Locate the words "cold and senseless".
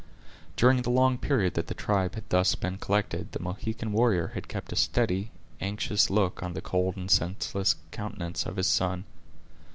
6.61-7.75